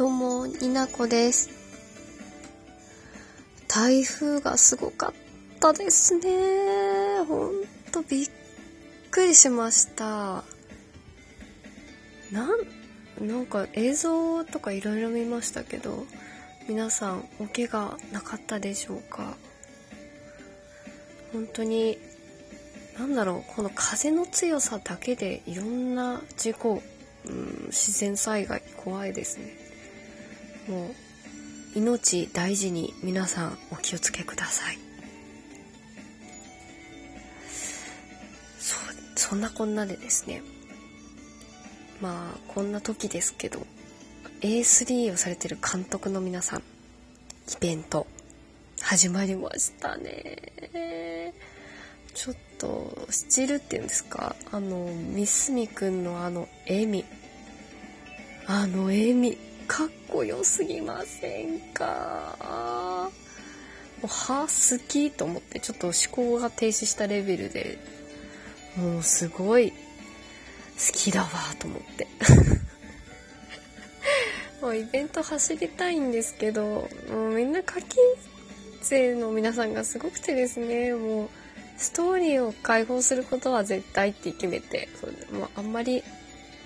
[0.00, 1.50] どうも、になこです。
[3.68, 5.12] 台風がすごかっ
[5.60, 7.22] たですね。
[7.28, 7.52] ほん
[7.92, 8.28] とびっ
[9.10, 10.42] くりしました。
[12.32, 12.46] な
[13.20, 16.06] ん、なんか映像とかいろいろ見ましたけど、
[16.66, 19.36] 皆さんお怪我なかったでしょうか？
[21.34, 21.98] 本当に、
[22.98, 26.82] なんだろう、この風の強さだけでいろんな事故、
[27.26, 29.68] うん、自然災害怖いですね。
[30.70, 34.78] もう命大事に皆さんお気をつけください。
[38.58, 38.76] そ
[39.16, 40.42] そんなこんなでですね。
[42.00, 43.66] まあこんな時ですけど
[44.40, 46.62] A3 をされてる監督の皆さんイ
[47.60, 48.06] ベント
[48.80, 51.34] 始まりましたね。
[52.14, 54.36] ちょっとスチールっていうんですか？
[54.52, 57.04] あのミスミくんのあの笑み
[58.46, 59.36] あの笑み
[59.70, 63.08] かっこよすぎませんか？
[64.02, 67.78] もうは好きと思ってちょっと思考が停止したレベルで
[68.76, 69.76] もうすごい好
[70.92, 71.28] きだわ
[71.60, 72.08] と思って。
[74.60, 78.02] もうイベント走りたいんですけどもうみんな課金
[78.82, 81.28] 税の皆さんがすごくてですねもう
[81.78, 84.88] ストーリーを解放することは絶対って決めて
[85.32, 86.02] もうあんまり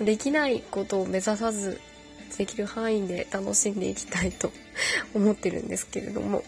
[0.00, 1.80] できないことを目指さず
[2.36, 4.52] できる範囲で楽しんでいきたいと
[5.14, 6.42] 思ってるんですけれども、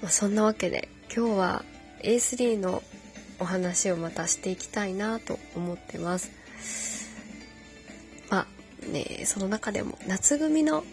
[0.00, 1.64] まあ、そんなわけで今日は
[2.02, 2.82] A3 の
[3.38, 6.30] お話をまたしていきたいなと思ってます。
[8.30, 10.84] まあねその中でも夏組の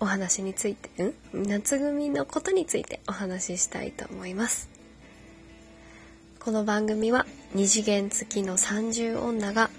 [0.00, 1.14] お話について、ん？
[1.32, 4.70] 夏組のことについてお話ししたいと思います。
[6.38, 9.70] この番組は二次元付きの30女が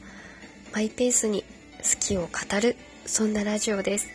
[0.74, 1.44] マイペースに
[2.10, 2.28] 好きを語
[2.60, 2.76] る
[3.06, 4.08] そんなラジオです。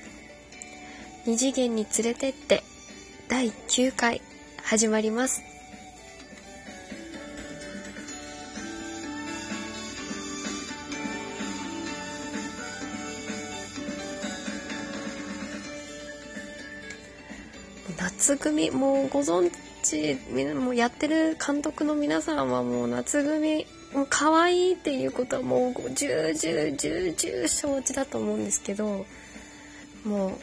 [1.26, 2.64] 二次元に連れてって
[3.28, 4.20] 第9回
[4.64, 5.42] 始まります。
[17.96, 19.52] 夏組もうご存
[19.84, 20.16] 知
[20.54, 29.06] もうやってる監督の皆さんはもう夏組もう可愛いっていうことはもう重々重々承知だと思うんですけど
[30.04, 30.36] もう語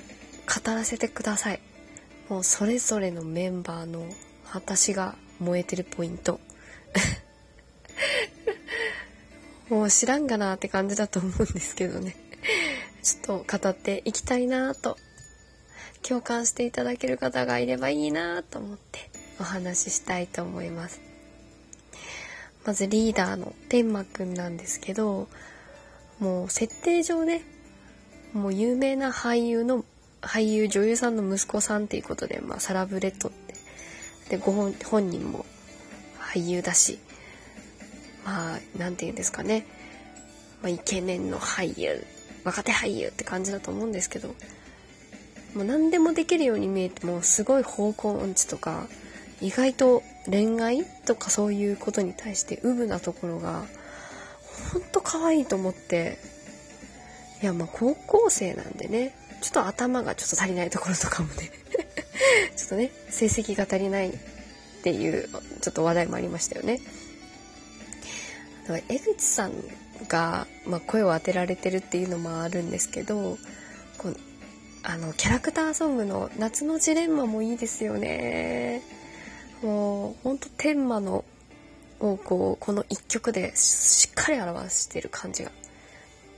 [0.66, 1.60] らせてください。
[2.30, 4.06] もうそれぞれのメンバーの
[4.54, 6.40] 私が燃えてるポイント。
[9.70, 12.16] もう知らんがなって感じだと思うんですけどね。
[13.04, 14.98] ちょっと語っていきたいなと。
[16.02, 21.11] 共感していただける方がいればいいなと思ってお話ししたいと思います。
[22.66, 25.28] まずリーダーの天馬くんなんですけど
[26.20, 27.44] もう設定上ね
[28.34, 29.84] もう有名な俳優の
[30.22, 33.52] 俳優女優さんの息子さんっていうことで、まあ、サラブレッドって。
[34.32, 35.46] でご本本人も
[36.18, 37.00] 俳優だし
[38.24, 39.66] まあ何て言うんですかね、
[40.62, 42.06] まあ、イケメンの俳優
[42.46, 44.30] 若手俳優って感じだと思うんですけど
[45.54, 48.88] もう何でもできるように見えてもすごい方向音痴とか
[49.42, 53.66] 意外と恋愛とかそういうことに対してウブなところが
[54.72, 56.18] ほんと可愛いと思って
[57.42, 61.50] いやまあ高校生なんでねちょっと頭がちょっと足りないところとかもね
[62.56, 64.14] ちょっとね成績が足りないっ
[64.84, 65.28] ていう
[65.62, 66.80] ちょっと話題もありましたよね。
[68.64, 69.54] だから江口さん
[70.08, 73.38] が、まあ、声を当てられてるっていうのもあるんですけど
[73.98, 74.18] こう
[74.84, 78.82] あのキャラクターソングの「夏のジレンマ」もいいですよね。
[79.62, 81.24] もうほんと天馬の
[82.00, 85.52] をこうこの一曲でしっかり表してる感じが。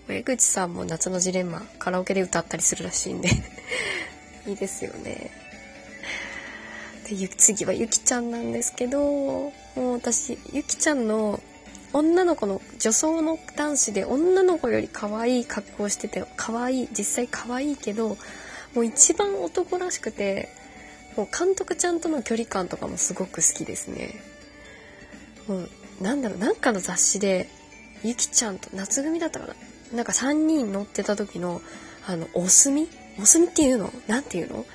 [0.09, 3.29] 江口さんも夏のジレンマカラオケで歌ったりするらしいんで。
[4.45, 5.31] いいですよね。
[7.09, 11.41] で次はゆきちゃんなんですけどもう私ゆきちゃんの
[11.91, 18.17] 女の子の女装の男子で女の子より可愛い格好してて可愛い実際可愛いけど
[18.73, 20.49] もう一番男らしくて
[21.15, 24.21] もう監督ちゃんとの距離感とかもすごく好きですね。
[25.47, 25.69] もう
[26.01, 27.49] なんだろうなんかの雑誌で
[28.03, 29.53] ゆきちゃんと夏組だったかな？
[29.93, 31.61] なんか3人乗ってた時の
[32.07, 32.87] あのお墨
[33.19, 33.91] お墨っていうの？
[34.07, 34.65] なんていうの？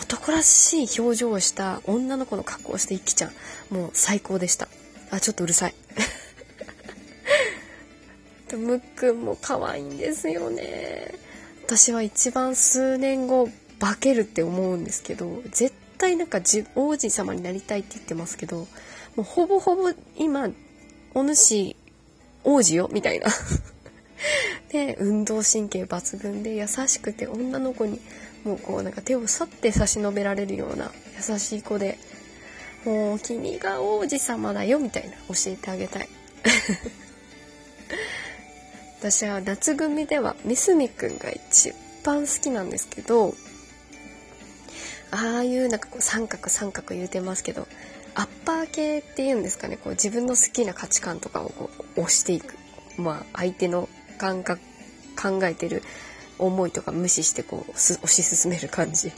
[0.00, 3.30] 男らしい表情をした女の子の格好をしてゆきちゃん。
[3.74, 4.68] もう最高でした。
[5.10, 5.74] あちょっとうるさい。
[8.56, 11.14] むっくんも可愛いんですよね。
[11.66, 13.48] 私は一番数年後
[13.78, 16.40] 化けるって思うんですけど絶対なんか
[16.74, 18.66] 王子様になりたいって言ってますけども
[19.18, 20.48] うほぼほぼ今
[21.14, 21.76] お主
[22.42, 23.28] 王子よみたいな。
[24.70, 28.00] で運動神経抜群で優しくて女の子に
[28.44, 31.98] もうこうなんか手を去って差し伸べられるような優しい子で
[32.84, 36.08] もう君が王子様だよみたいな教えてあげたい。
[39.00, 43.34] 私は夏組では三角くんが一番好きなんですけど
[45.14, 47.68] ああいうなんかこう三角三角言うてますけど
[48.16, 52.56] アッパー系っていうんですかねこう自分の好きな価値観とかをこう押していく。
[52.96, 53.88] まあ相手の
[54.18, 54.60] 感覚
[55.20, 55.82] 考えてる
[56.38, 59.12] 思いとか無視してこう推し進める感じ。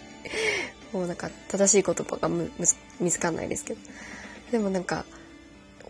[0.92, 2.28] もうなんか正しい言葉が
[3.00, 3.80] 見つかんないですけど。
[4.50, 5.04] でもなんか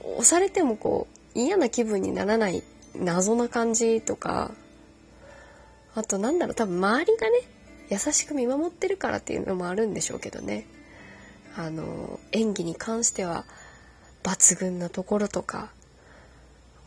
[0.03, 2.63] 押されてもこう嫌な気分にならない
[2.95, 4.53] 謎な感じとか
[5.95, 7.41] あとなんだろう多分周りがね
[7.91, 10.67] 優しく見守ってるからっていうのもあるんでしょうけどね
[11.57, 13.45] あの演技に関しては
[14.23, 15.71] 抜群なところとか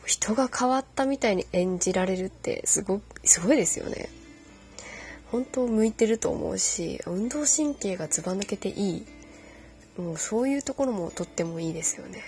[0.05, 4.09] 人が変わったみたいに演じられるってすごすごいですよね。
[5.31, 9.05] 本当向いてると思うし運動神経がずば抜けていい
[10.01, 12.23] もうそういうところもとってもいいですよね。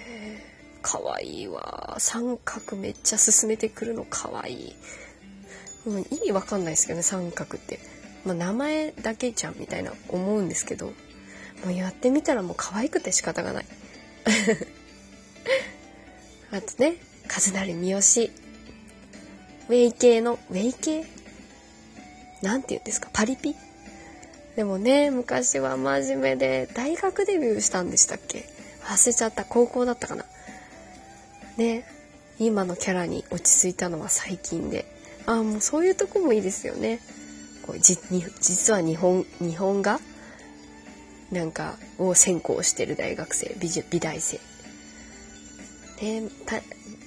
[0.83, 4.75] かわいわ三角めっちゃ進めてくるのかわいい。
[5.85, 7.79] もう意味わかんないですけどね三角って。
[8.25, 10.93] まあ、名前だけじゃんみたいな思うんですけども
[11.67, 13.65] うやってみたらもう可愛くて仕方がない。
[16.51, 16.95] あとね
[17.27, 18.31] 和成三好
[19.69, 21.05] ウェイ系のウェイ系？
[22.41, 23.09] なんて言うんですか？
[23.13, 23.55] パリピ？
[24.55, 28.45] でもね昔は真面目で大学デビューしたんでしたっけ？
[28.83, 29.45] 忘れちゃった。
[29.45, 30.25] 高校だったかな。
[31.57, 31.85] ね
[32.39, 34.85] 今のキャラに落ち着いたのは最近で。
[35.25, 36.99] ああもうそういうとこもいいですよね。
[37.71, 37.97] こうじ
[38.41, 40.01] 実は日本日本画
[41.31, 44.39] なんかを専攻してる大学生美美大生。
[46.01, 46.23] で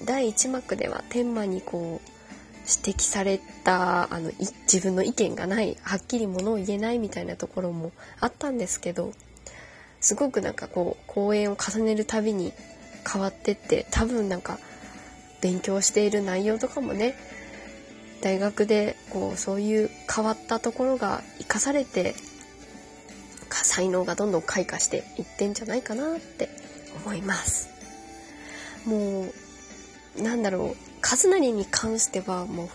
[0.06, 2.11] 第1幕では天満にこう
[2.87, 4.31] 指摘されたあの
[4.62, 9.12] 自分の意見がないはっきりものを言えないみたいなところもあったんですけど
[10.00, 12.55] すごくなんかこう講演を重ねるたびに
[13.10, 14.58] 変わってって多分なんか
[15.43, 17.17] 勉強している内容とかもね
[18.24, 22.14] 大学でこうそういう変わったところが生かされて
[23.50, 26.48] 才能がどんどん開花していってんじゃないかなって
[27.04, 27.68] 思います
[28.86, 29.26] も
[30.18, 32.70] うなんだろうカズナリに関してはも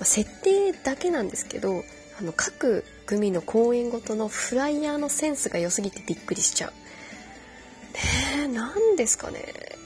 [0.00, 1.82] う設定だけなんですけど
[2.20, 6.70] あの各組の公演ごとのフライヤーのセンスが良すぎてびっくりしちゃう。
[6.70, 6.76] ね
[8.44, 9.40] え何ですかね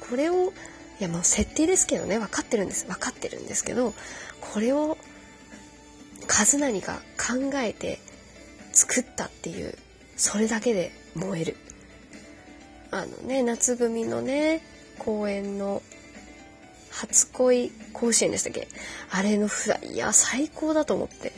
[0.08, 0.52] これを
[1.00, 3.94] いやもう設定ですけどね分かってるんです分かってるんですけど
[4.40, 4.96] これを
[6.26, 7.98] カズナリが考えて
[8.72, 9.74] 作ったっていう
[10.16, 11.56] それだけで燃える。
[12.90, 14.62] あのね夏組のね
[14.98, 15.82] 公演の
[16.90, 18.68] 初恋甲子園でしたっけ？
[19.10, 21.32] あれのフライヤー最高だと思って。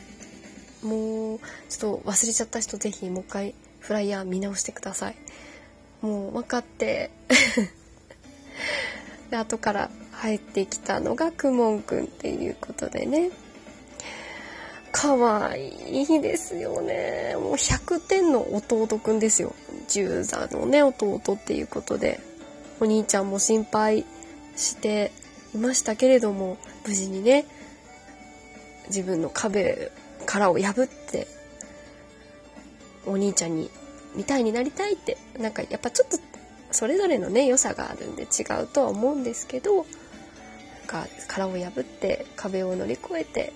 [0.83, 5.17] もうちょっと忘れちゃった人是非もう一回フライヤー見直してください。
[6.03, 7.11] もう分かって。
[9.31, 13.31] で後から入ってきたのがくもんくんっていうことでね。
[15.01, 15.15] 可
[15.49, 17.37] 愛いですよね。
[17.37, 19.55] もう100点の弟くんですよ。
[19.87, 22.19] 十座のね、弟っていうことで。
[22.81, 24.05] お兄ちゃんも心配
[24.57, 25.13] して
[25.55, 27.47] いましたけれども、無事にね、
[28.89, 29.93] 自分の壁
[30.27, 31.29] からを破って、
[33.07, 33.71] お兄ちゃんに、
[34.17, 36.19] みたいになりたいって、なんかやっぱちょっと、
[36.73, 39.87] それぞれのね、良さがあるんで違うとは思うんですけど、なん
[40.89, 43.53] か殻を破って壁を乗り越えて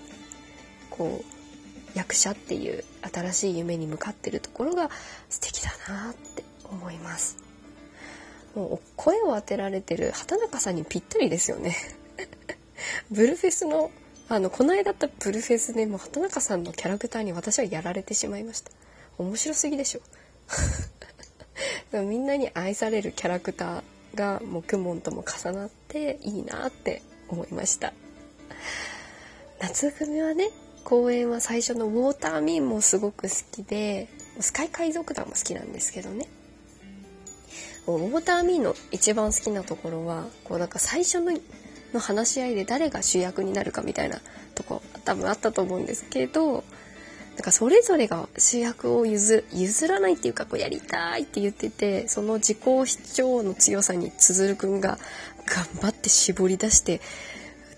[0.93, 1.32] こう
[1.95, 4.91] 役者っていう新しい夢に向かってるところが
[5.29, 7.37] 素敵だなって思います。
[8.55, 11.77] もう声を当てられてる畑中さんにぴったりですよね。
[13.11, 13.91] ブルフェスの
[14.29, 18.71] あのこの間ったブルフェスでも畑中さんのキャラクターに私はやられてしまいました。
[19.19, 20.01] 面白すぎでしょ。
[22.03, 27.93] みんなに愛されるキャラクターがもうクモンとも重なっていいなって思いました。
[29.61, 30.51] 夏組はね
[30.83, 34.09] 公演は最初のウォーターミーンもすごく好きで
[34.41, 36.27] スカイ海賊団も好きなんですけどね。
[37.87, 41.33] ウォーターミーンの一番好きなところはこうなんか最初の
[41.93, 44.21] の話し合いで誰が主役になるかみたいな
[44.55, 46.65] とこ多分あったと思うんですけど
[47.35, 54.99] なんかそれぞれが主役を譲譲らないっていうかこうやりたいって言っててその自己主張の強さにつづるくんが
[55.47, 57.01] 頑張って絞り出して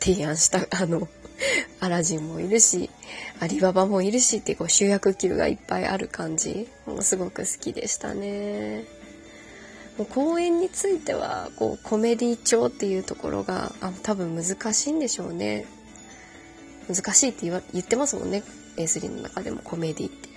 [0.00, 1.08] 提案したあの
[1.80, 2.90] アラジンもいるし
[3.40, 8.84] アリババもいるしってこう主役級がいっぱいある感じもうすごく好きでしたね。
[9.98, 15.66] もう公演についてはこうコメディ調っていうところがあ多分難しいんでしょうね。
[16.88, 18.42] 難しいって言言ってますもんね
[18.76, 20.28] A3 の中でもコメディって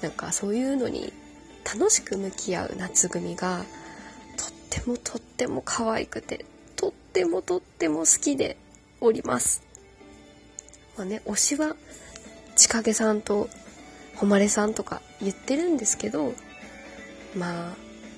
[0.00, 1.12] なんかそういうのに
[1.64, 3.64] 楽しく向き合う夏組が
[4.36, 8.56] とってもとっても可愛くてとってもとっても好きで
[9.00, 9.62] おります
[10.96, 11.76] まあね推しは
[12.56, 13.48] 千景さんと
[14.16, 16.34] 誉さんとか言ってるんですけど
[17.36, 17.74] まあ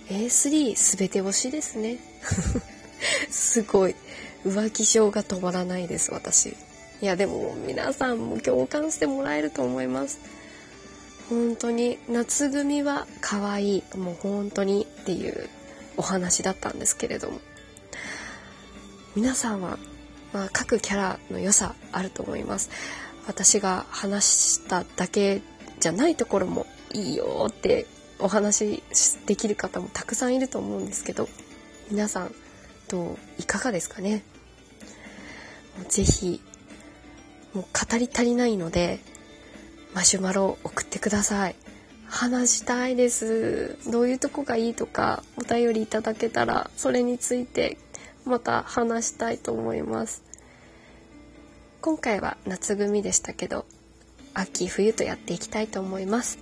[0.09, 1.99] A3 全て推しですね。
[3.31, 3.95] すごい。
[4.45, 6.51] 浮気症が止まらないです私。
[7.01, 10.19] いやでも皆さんも共感してもらえると思います。
[11.31, 15.49] 本当に夏組は可愛いもう本当にっていう
[15.97, 17.41] お話だったんですけれども。
[19.17, 19.79] 皆さんは、
[20.35, 22.69] まあ、各キャラの良さあると思います。
[23.27, 25.41] 私が話しただけ
[25.81, 27.87] じゃないところもいいよって
[28.19, 31.29] お話しできる方もたくさんいると思うんですけど
[31.91, 32.35] 皆さん
[32.89, 34.23] どういかがですかね？
[35.89, 36.43] ぜひ
[37.55, 38.99] もう語り足りないので
[39.95, 41.55] マシュマロを送ってください。
[42.07, 43.79] 話したいです。
[43.89, 47.79] どういうとこがいいとかお便りいただけたらそれについて
[48.25, 50.24] また話したいと思います。
[51.85, 53.67] 今回は夏組でしたけど
[54.33, 56.39] 秋冬とやっていきたいと思います。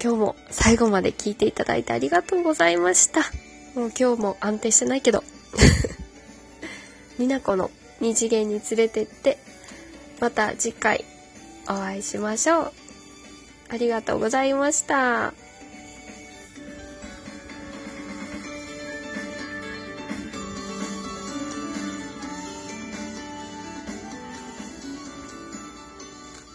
[0.00, 3.22] 今日も最後まで聞いていただいてありがとうございました。
[3.74, 5.24] もう今日も安定してないけど。
[7.18, 9.38] になこの二次元に連れてって
[10.20, 11.04] また次回
[11.64, 12.72] お会いしましょう。
[13.70, 15.34] ありがとうございました。